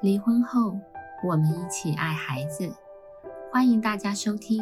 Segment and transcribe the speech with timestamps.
[0.00, 0.78] 离婚后，
[1.22, 2.70] 我们一起爱孩子。
[3.50, 4.60] 欢迎大家收听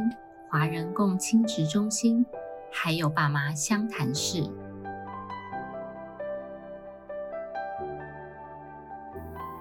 [0.49, 2.25] 华人共亲职中心，
[2.71, 4.43] 还有爸妈相谈室。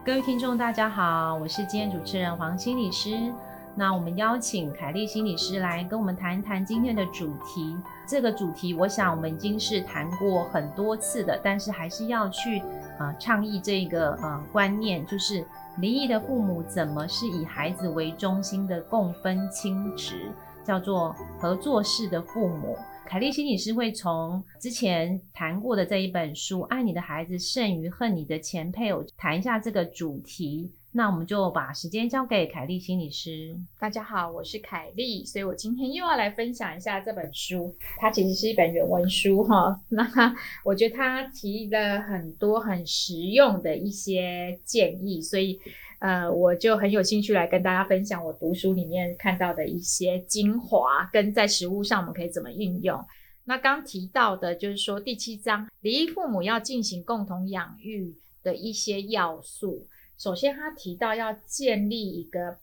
[0.04, 3.34] 各位听众，大家好，我是今天主持人黄心理师。
[3.74, 7.76] 那我们邀请凯丽心理师来跟我们谈一谈今天的主题。
[8.06, 12.62] 这个主题，我想我们已经是谈过很多次的，但是还是要去
[13.00, 15.46] 呃倡议这个呃观念，就是
[15.78, 20.30] 离异的父母怎么是以孩子为中心的共分亲职，
[20.66, 22.78] 叫做合作式的父母。
[23.06, 30.72] 凯丽心理师会从之前谈过的这一本书《爱你的孩子胜于恨你的前配偶》谈一下这个主题。
[30.94, 33.56] 那我们就把时间交给凯丽心理师。
[33.80, 37.74] 大家好，我是凯丽，所以我今天又要来分享一下这本书。
[37.98, 39.80] 它其实是一本原文书哈。
[39.88, 40.06] 那
[40.66, 45.58] 我觉得它提了很多很实用的一些建议，所以
[46.00, 53.02] 呃，我就很有兴趣来跟大家分享我读书里面看到的一些精华，跟在实物上我们可以怎么运用。
[53.46, 58.14] 那刚提到的就是说第七章离异父母要进行共同养育
[58.44, 59.88] 的一些要素。
[60.22, 62.56] 首先，他提到要建立一个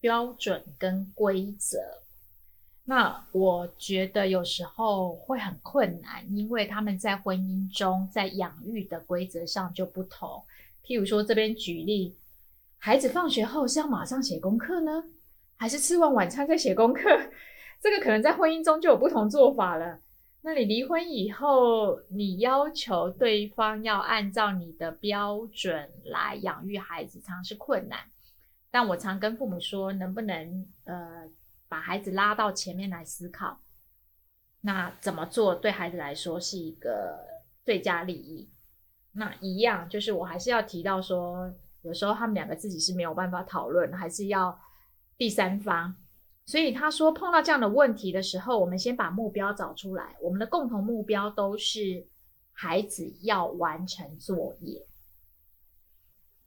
[0.00, 1.78] 标准跟规则。
[2.84, 10.44] 那我觉得有时候会很困难，因为他们在婚姻中在养育的规则上就不同。
[10.84, 12.14] 譬如说，这边举例，
[12.76, 15.02] 孩子放学后是要马上写功课呢，
[15.56, 17.00] 还是吃完晚餐再写功课？
[17.80, 20.00] 这个可能在婚姻中就有不同做法了。
[20.46, 27.98] 那你离婚以后，你要求对方要按照你的标准来养育孩子，常是困难。
[28.70, 31.28] 但我常跟父母说，能不能呃
[31.68, 33.58] 把孩子拉到前面来思考，
[34.60, 37.26] 那怎么做对孩子来说是一个
[37.64, 38.48] 最佳利益？
[39.14, 41.52] 那一样就是我还是要提到说，
[41.82, 44.56] 有时候他们两个自己是没有办法讨论，还是要
[45.18, 45.96] 第三方。
[46.46, 50.14] 所以他说，碰到这样的问题的时候，我们先把目标找出来。
[50.22, 52.06] 我们的共同目标都是
[52.52, 54.86] 孩子要完成作业，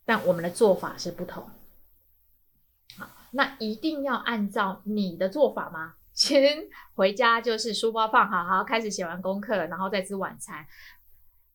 [0.06, 1.44] 但我们的做法是不同。
[2.98, 5.96] 好，那一定要按照你的做法吗？
[6.16, 10.66] 先回家就是书包放好，好开始写完功课，然后再吃晚餐，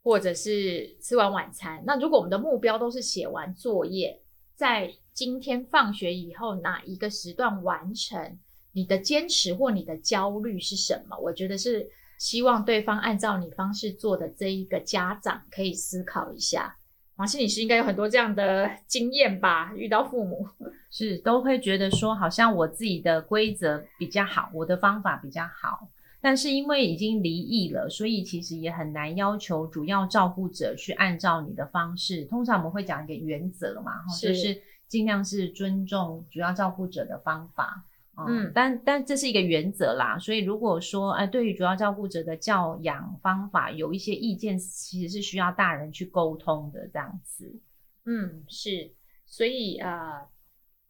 [0.02, 1.82] 或者是吃完晚餐。
[1.86, 4.22] 那如果我们的目标都是写完作业，
[4.54, 8.36] 在今天放学以后哪一个时段完成？
[8.72, 11.16] 你的坚持或你的焦虑是什么？
[11.16, 11.88] 我觉得是
[12.18, 16.76] 希望对方按照你方式做的这一个家长可以思考一下。
[17.14, 19.72] 王心理师应该有很多这样的经验吧？
[19.76, 20.48] 遇到父母
[20.90, 25.88] 是都会觉得说，好像我自己的规则比较好，我的方法比较好。
[26.20, 32.24] 但是因为已经离异了，所以其实也很难要求主要照顾者去按照你的方式。
[32.24, 34.60] 通常我们会讲一个原则嘛，就是
[34.94, 37.84] 尽量是尊重主要照顾者的方法。
[38.28, 47.60] 嗯，但但这是一个原则啦，所以如果说哎，对于主要照顾者的教养方法有一些意见，其实是需要大人去沟通的这样子。
[48.04, 48.92] 嗯，是，
[49.26, 50.28] 所以呃，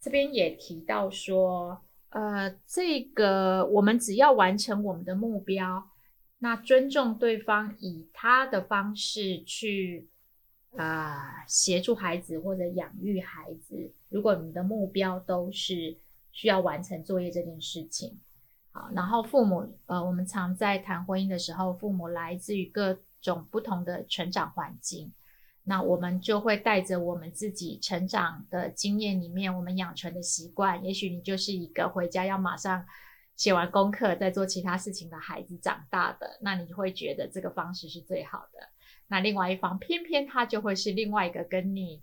[0.03, 5.82] 这边也提到说，呃，这个我们只要完成我们的目标，
[6.41, 10.10] 那尊重对方，以他的方式去
[10.76, 15.98] 啊协助孩子或者养育孩子，如果你的目标都是。
[16.36, 18.18] 需要完成作业这件事情，
[18.72, 25.12] 好，然后父母，呃，我们常在谈婚姻的时候，父母来自于各种不同的成长环境，
[25.62, 32.84] 那我们就会带着我们自己成长的经验里面，我们养成的习惯，也许你就是一个回家要马上
[33.36, 38.73] 写完功课再做其他事情的孩子长大的，那你会觉得这个方式是最好的。
[39.09, 42.00] 那另外一方偏偏他就会是另外一个跟你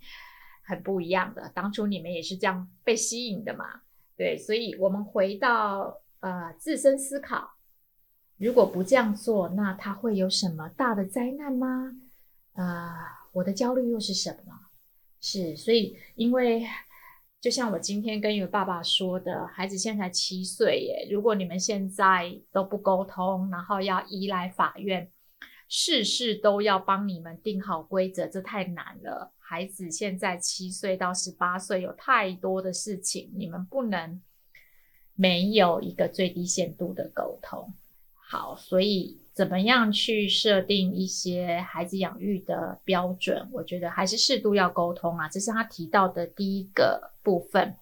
[0.63, 3.81] 很不一样的，当初你们也是这样被吸引的嘛。
[4.15, 7.55] 对，所以，我们回到呃自身思考，
[8.37, 11.93] 如果不这样做，那他会有什么大的灾难吗？
[12.53, 14.53] 啊，我的焦虑又是什么？
[15.19, 16.67] 是，所以，因为
[17.39, 25.09] 就像我今天跟一位爸爸说的，孩子现在七岁耶，如果你们现在都不沟通，然后要依赖法院，
[25.73, 29.31] 事事都要帮你们定好规则，这太难了。
[29.39, 34.21] 孩子现在七岁到十八岁，有太多的事情，你们不能
[35.15, 37.73] 没有一个最低限度的沟通。
[38.11, 43.49] 好，所以怎么样去设定一些孩子养育的标准？
[43.53, 47.77] 我觉得还是适度要沟通啊，这是他提到的第一个部分。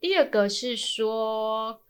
[0.00, 1.80] 第二个是说，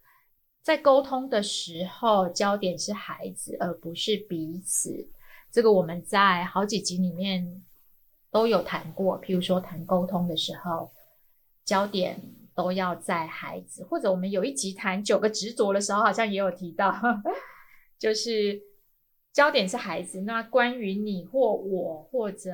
[0.68, 5.08] 在沟通的时候，焦点是孩子，而不是彼此。
[5.50, 7.62] 这个我们在好几集里面。
[8.30, 10.92] 都有谈过，譬如说谈沟通的时候，
[11.64, 12.20] 焦点
[12.54, 16.94] 都要在孩子，或者我们有一集谈九个执着的时候，好像也有提到，
[17.98, 18.60] 就是
[19.32, 20.20] 焦点是孩子。
[20.20, 22.52] 那关于你或我，或者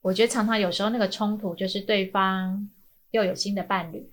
[0.00, 2.70] 我觉得常常有时候那个冲突就是对方
[3.10, 4.10] 又有新的伴侣，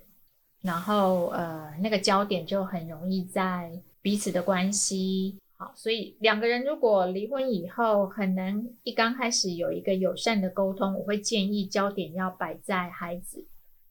[0.65, 3.71] 然后呃那个焦点就很容易在
[4.01, 5.37] 彼此的关系。
[5.57, 13.45] 好，所以两个人如果离婚以后，很难一刚开始有一个友善的沟通，我会建议焦点要摆在孩子，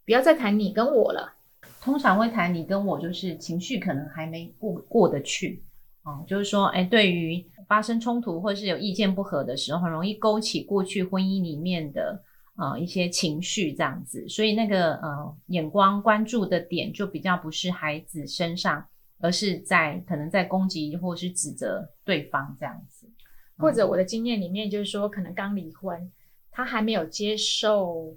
[0.05, 1.35] 不要再谈你跟我了。
[1.81, 5.63] 通常会谈你跟我，就是情绪可能还没过过得去
[6.03, 12.23] 哦，就是说，哎，对于发生冲突或是有意见不合的时候，很容易勾起过去婚姻里面的
[12.57, 18.87] 呃一些情绪这样子，所以那个呃眼光关注的点就比较不是孩子身上。
[19.21, 23.09] 而是在可能在攻击或是指责对方这样子，
[23.57, 26.13] 或者我的经验里面就是说，可能刚离婚，
[26.51, 28.15] 他还没有接受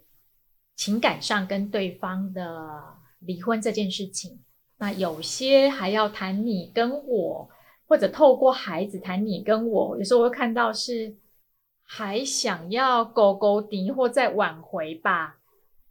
[0.75, 2.83] 情感上跟对方的
[3.19, 4.37] 离婚这件事情。
[4.79, 7.49] 那有些还要谈你跟我，
[7.87, 9.97] 或者透过孩子谈你跟我。
[9.97, 11.15] 有时候我会看到是
[11.87, 15.39] 还想要勾勾敌或再挽回吧，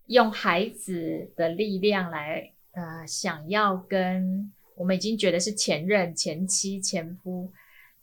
[0.07, 4.53] 用孩子的力量来呃，想要跟。
[4.77, 7.51] 我们已经觉得是前任、前妻、前夫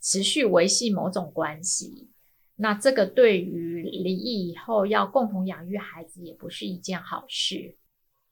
[0.01, 2.09] 持续维系某种关系，
[2.55, 7.75] 那这个对于离异以后要共同养育孩子也不是一件好事。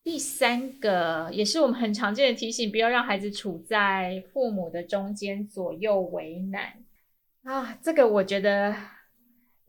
[0.03, 6.83] 第三个也是我们很常见的提醒，不要让孩子处在父母的中间左右为难
[7.43, 7.77] 啊。
[7.83, 8.75] 这个我觉得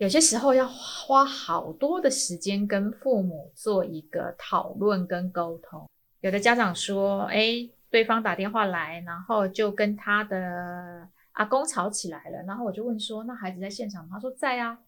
[0.03, 5.89] 有些时候要花好多的时间跟父母做一个讨论跟沟通。
[6.23, 12.43] 有的家长说：“哎。”对方打电话来，然后就跟他的阿公吵起来了。
[12.45, 14.79] 然后我就问说：“那孩子在现场吗？”他说：“在啊，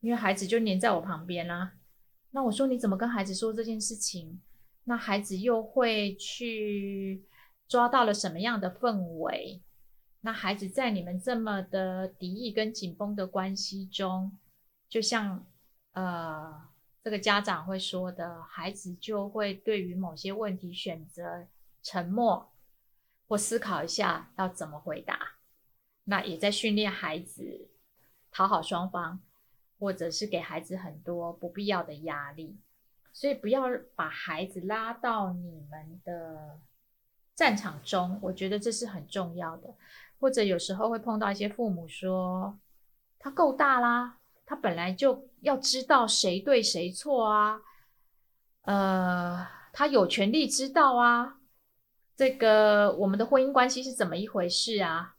[0.00, 1.72] 因为孩子就黏在我旁边啦。”
[2.32, 4.38] 那我说：“你怎么跟孩子说这件事情？”
[4.84, 7.24] 那孩子又会去
[7.66, 9.62] 抓到了什么样的氛围？
[10.20, 14.36] 那孩子在你们这么的敌意跟紧绷的关系中，
[14.88, 15.46] 就像
[15.92, 16.68] 呃
[17.02, 21.46] 这个家长会说的，孩子就会对于某些问题选择。
[21.80, 22.52] 沉默
[23.28, 25.36] 或思考一下要怎么回答，
[26.04, 27.68] 那也在训练孩子
[28.30, 29.20] 讨好双方，
[29.78, 32.58] 或者是给孩子很多不必要的压力。
[33.12, 33.62] 所以不要
[33.94, 36.60] 把孩子拉到你们的
[37.34, 39.74] 战场中，我觉得这是很重要的。
[40.20, 42.58] 或者有时候会碰到一些父母说
[43.18, 47.60] ：“他够大啦，他本来就要知道谁对谁错啊，
[48.62, 51.36] 呃，他有权利知道啊。”
[52.16, 55.14] 这个我们的婚姻关系是怎么一回事啊？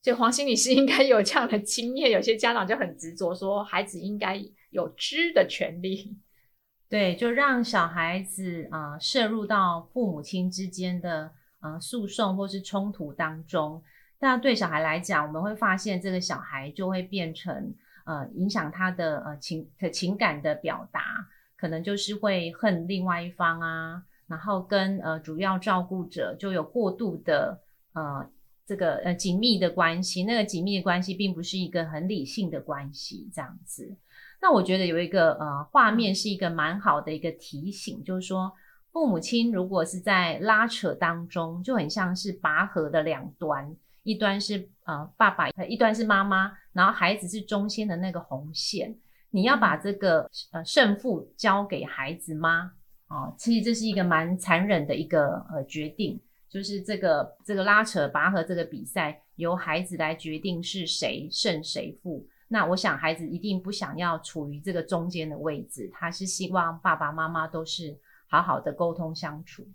[0.00, 2.12] 所以黄心理师应该有这样的经验。
[2.12, 4.40] 有些家长就很执着，说孩子应该
[4.70, 6.16] 有知的权利。
[6.88, 13.82] 对，就让小孩子啊涉入到父母亲之间的呃诉讼或是冲突当中。
[14.18, 17.74] 那对小孩来讲，我们会发现这个小孩就会变成
[18.04, 21.26] 呃影响他的呃情的情感的表达，
[21.56, 24.02] 可能就是会恨另外一方啊。
[24.26, 27.60] 然后跟呃主要照顾者就有过度的
[27.92, 28.28] 呃
[28.66, 33.96] 这个呃紧密的关系，那个紧密的关系并不是一个很理性的关系这样子。
[34.40, 38.52] 那我觉得有一个呃画面是一个蛮好的一个提醒，就是说
[38.90, 43.76] 父母亲如果是在拉扯当中，就很像是拔河的两端，
[44.06, 48.96] 一端是呃爸爸，一端是妈妈，然后孩子是中间的那个红线，
[49.30, 52.70] 你要把这个呃胜负交给孩子吗？
[53.08, 62.24] 哦，其实这是一个蛮残忍的一个呃决定，就是这个这个拉扯拔河这个比赛由孩子来决定是谁胜谁负。
[62.48, 67.98] 那我想孩子一定不想要处于这个中间的位置，他是希望爸爸妈妈都是
[68.28, 69.66] 好好的沟通相处。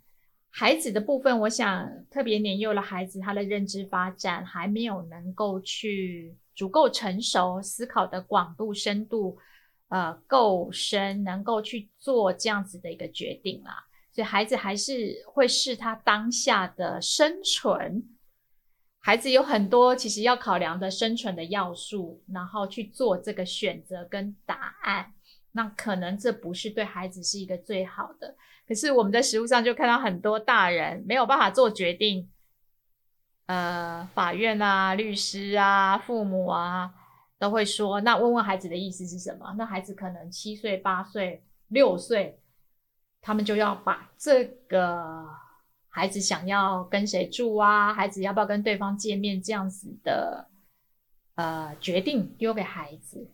[0.52, 9.38] 孩子的部分，我想特别年幼的孩子，他的认知发展还没有能够去足够成熟，思考的广度深度。
[9.90, 13.74] 呃，够深，能够去做这样子的一个决定啦。
[14.14, 18.02] 所以孩子还是会视他当下的生存。
[19.02, 25.12] 孩子有很多其实要考量的生存的要素，然后去做这个选择跟答案。
[25.52, 28.34] 那可能这不是对孩子是一个最好的。
[28.72, 32.32] 可是我们在实物上就看到很多大人没有办法做决定，
[33.48, 36.94] 呃，法院啊、律师啊、父母啊。
[37.38, 39.56] 都会说，那问问孩子的意思是什么？
[39.58, 42.40] 那孩子可能七岁、八岁、六岁，
[43.20, 45.28] 他们就要把这个
[45.90, 50.50] 孩子想要跟谁住啊，孩子要不要跟对方见面这样子的
[51.34, 53.32] 呃决定丢给孩子。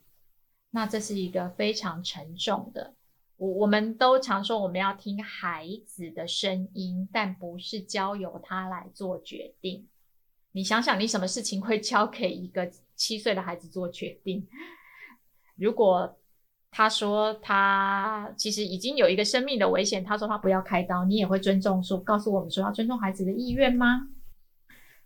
[0.71, 2.93] 那这是一个非常沉重的。
[3.37, 9.87] 我我们都常说我们要听孩子的声音，但不是交由他来做决定。
[10.51, 14.47] 你想想，你什么事情会交给一个七岁的孩子做决定？
[15.55, 16.17] 如果
[16.71, 24.09] 他说他其实已经有一个生命的危险，他说他不要开刀，你也会尊重说，告诉我们说要尊重孩子的意愿吗？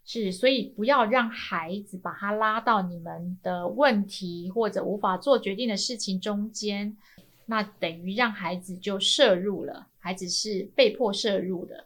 [0.04, 6.98] 是，所以不要让孩子把他拉到你们的问题或者无法做决定的事情中间，
[7.52, 11.86] 那等于让孩子就摄入了，孩子是被迫摄入的。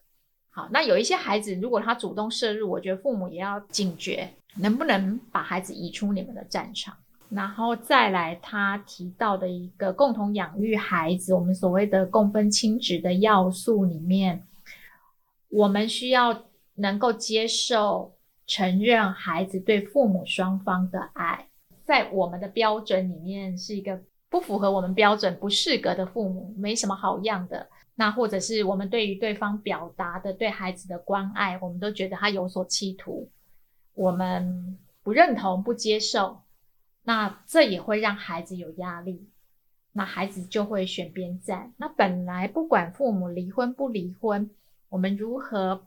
[0.52, 4.30] 好，那有一些孩子如果他主动摄入，我觉得父母也要警觉，
[4.60, 6.96] 能不能把孩子移出你们的战场？
[7.30, 14.46] 然后再来，他提到的一个共同养育孩子，我们所谓的共分亲职的要素里面，
[15.50, 16.46] 我们需要
[16.76, 21.48] 能够接受、承认孩子对父母双方的爱，
[21.84, 27.68] 在我们的标准里面是一个不符合我们标准、不适格的父母，没什么好样的。
[27.96, 33.30] 那或者是我们对于对方表达的对孩子的关爱，我们都觉得他有所企图，
[33.94, 36.42] 我们不认同、不接受。
[37.04, 39.30] 那这也会让孩子有压力，
[39.94, 41.72] 那孩子就会选边站。
[41.78, 44.50] 那本来不管父母离婚不离婚，
[44.90, 45.86] 我们如何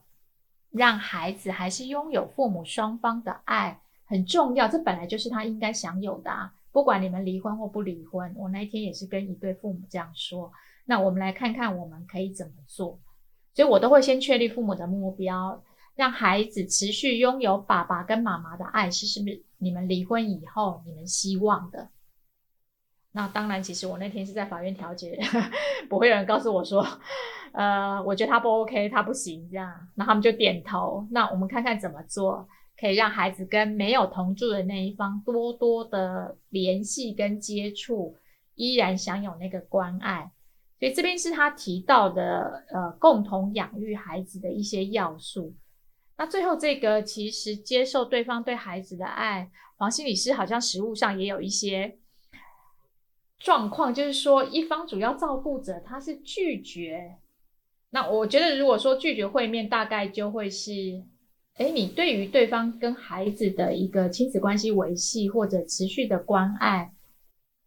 [0.71, 6.55] 让孩子还是拥有父母双方的爱很重要，这本来就是他应该享有的啊。
[6.79, 10.53] 不管你们离婚或不离婚，我那天也是跟一对父母这样说。
[10.85, 13.01] 那我们来看看我们可以怎么做，
[13.53, 15.61] 所以我都会先确立父母的目标。
[15.97, 21.89] 让孩子持续拥有爸爸跟妈妈的爱，是是不是你们离婚以后你们希望的？
[23.11, 25.19] 那当然，其实我那天是在法院调解，
[25.91, 26.87] 不会有人告诉我说，
[27.51, 29.75] 呃，我觉得他不 OK，他不行这样。
[29.97, 31.05] 那他们就点头。
[31.11, 38.17] 那我们看看怎么做，可以让孩子跟没有同住的那一方多多的联系跟接触，
[38.55, 40.31] 依然享有那个关爱。
[40.79, 45.53] 所以这边是他提到的，呃，共同养育孩子的一些要素。
[46.17, 51.99] 那最后这个其实接受对方对孩子的爱，黄心理师好像实物上也有一些
[53.39, 57.17] 状况，就是说一方主要照顾者他是拒绝。
[57.91, 61.03] 那我觉得如果说拒绝会面，大概就会是，
[61.59, 66.93] 哎，你对于对方跟孩子的一个亲子关系维系或者持续的关爱，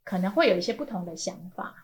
[0.05, 1.75] 可能会有一些不同的想法。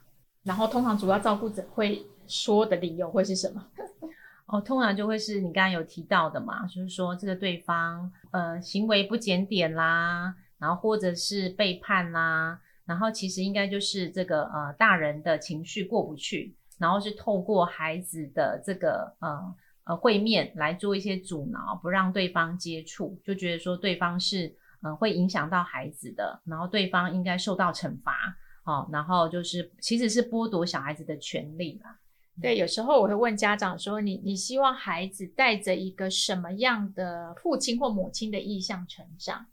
[0.44, 3.68] 然后通常主要照顾者会说的理由会是什么？
[4.48, 19.54] 哦，通常就会是你刚刚有提到的嘛，就是说这个对方呃行为不检点啦，然后或者是背叛啦，然后其实应该就是这个呃大人的情绪过不去，然后是透过孩子的这个呃
[19.88, 31.98] 呃会面来做一些阻挠，不让对方接触，就觉得说对方是呃会影响到孩子的，然后对方应该受到惩罚哦，然后就是其实是剥夺小孩子的权利啦。
[32.40, 39.48] 对，有时候我会问家长说：“你你希望孩子带着一个什么样的父亲或母亲的意向成长？”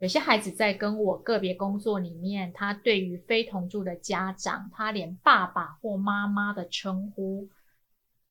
[0.00, 7.46] 有些孩子在跟我个别工作里面，他对于非同住的家长，他连爸爸或妈妈的称呼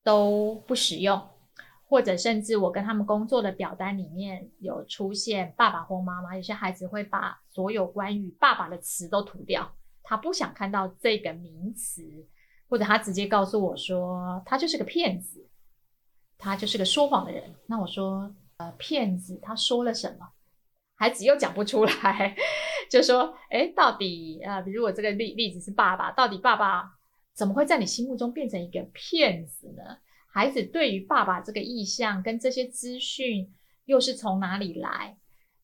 [0.04, 1.22] 都不使用，
[1.94, 9.72] 或者甚至我跟他们工作的表单里面有出现爸爸或妈妈，有些孩子会把所有关于爸爸的词都涂掉，
[10.02, 12.02] 他不想看到这个名词。
[12.68, 15.48] 或者他直接告诉我说，他就是个骗子，
[16.40, 17.54] 他就是个说谎的人。
[17.68, 20.28] 那我说，呃，骗子，他说了什么？
[20.96, 22.36] 孩子又讲不出来，
[22.90, 26.94] 就说，哎，到底啊，如果这个例例子是爸爸，到底爸爸
[27.36, 29.84] 怎么会在你心目中变成一个骗子呢？
[30.34, 33.54] 孩子对于爸爸这个意向跟这些资讯
[33.86, 35.16] 又是从哪里来？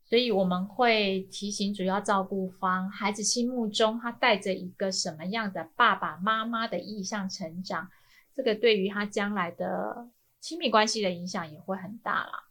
[0.06, 7.90] 所以我们会提醒主要照顾方，孩子心目中他带着一个什么样的爸爸妈妈的意向成长，
[8.36, 10.08] 这个对于他将来的
[10.40, 12.44] 亲密关系的影响也会很大啦。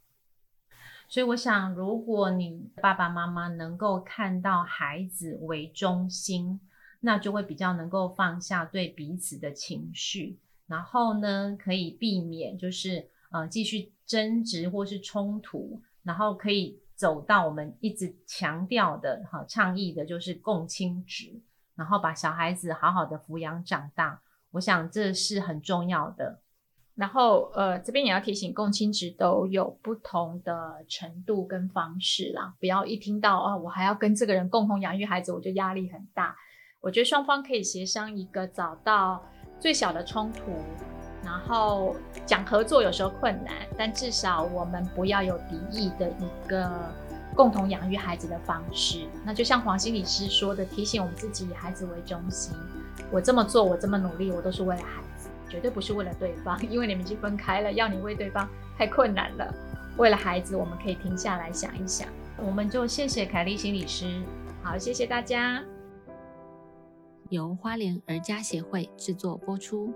[1.08, 6.60] 所以我想，如果你爸爸妈妈能够看到孩子为中心，
[6.98, 16.80] 那就会比较能够放下对彼此的情绪，然后呢，可以避免就是呃继续争执或是冲突，然后可以。
[16.98, 21.40] 走到我们一直强调的、哈倡议的，就是共亲职，
[21.76, 24.20] 然后把小孩子好好的抚养长大，
[24.50, 26.40] 我想这是很重要的。
[26.96, 36.36] 然后，呃，这边也要提醒，共亲职都有不同的程度跟方式啦，不要一听到啊，我还要跟这个人共同养育孩子，我就压力很大。
[36.80, 39.24] 我觉得双方可以协商一个，找到
[39.60, 40.40] 最小的冲突。
[41.24, 46.70] 然后讲合作有时候困难，但至少我们不要有敌意的一个
[47.34, 49.06] 共同养育孩子的方式。
[49.24, 52.54] 那就像黄心理师说的，提醒我们自己以孩子为中心。
[53.10, 56.58] 我这么做，我这么努力，我都是为了孩子，绝对不是为了对方。
[56.70, 58.48] 因为你们已经分开了，要你为对方
[58.78, 59.54] 太困难了。
[59.96, 62.08] 为了孩子，我们可以停下来想一想。
[62.36, 64.22] 我们就谢谢凯丽心理师，
[64.62, 65.62] 好，谢谢大家。
[67.30, 69.92] 由花莲儿家协会制作播出。